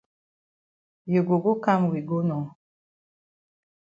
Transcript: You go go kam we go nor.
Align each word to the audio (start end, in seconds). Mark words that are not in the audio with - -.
You 1.11 1.19
go 1.27 1.35
go 1.45 1.51
kam 1.65 1.81
we 1.91 1.99
go 2.09 2.17
nor. 2.29 2.45